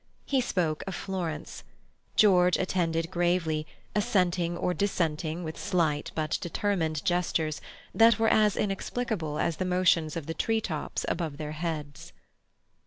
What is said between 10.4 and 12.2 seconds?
tops above their heads.